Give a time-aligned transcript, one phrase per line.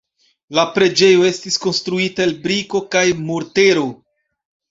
[0.59, 3.87] La preĝejo estis konstruita el briko kaj mortero.